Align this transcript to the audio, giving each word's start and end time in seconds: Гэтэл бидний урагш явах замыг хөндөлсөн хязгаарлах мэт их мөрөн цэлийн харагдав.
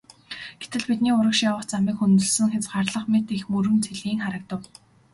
Гэтэл 0.61 0.83
бидний 0.89 1.15
урагш 1.17 1.39
явах 1.49 1.65
замыг 1.71 1.95
хөндөлсөн 1.99 2.49
хязгаарлах 2.53 3.05
мэт 3.11 3.27
их 3.37 3.43
мөрөн 3.51 3.77
цэлийн 3.85 4.19
харагдав. 4.23 4.61